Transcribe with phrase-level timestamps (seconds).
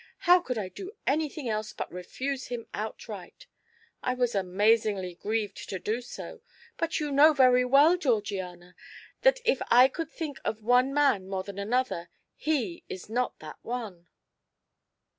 [0.25, 3.45] How could I do anything else but refuse him outright?
[4.01, 6.41] I was amazingly grieved to do so,
[6.75, 8.73] but you know very well, Georgiana,
[9.21, 13.59] that if I could think of one man more than another, he is not that
[13.61, 14.07] one."